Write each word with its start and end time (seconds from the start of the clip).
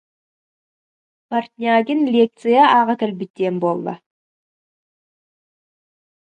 Портнягин 1.29 2.01
лекция 2.15 2.63
ааҕа 2.77 2.95
кэлбит 2.99 3.31
диэн 3.37 3.55
буолла 3.61 3.93